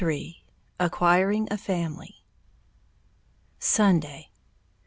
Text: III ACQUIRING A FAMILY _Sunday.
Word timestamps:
III 0.03 0.43
ACQUIRING 0.79 1.47
A 1.51 1.59
FAMILY 1.59 2.23
_Sunday. 3.59 4.29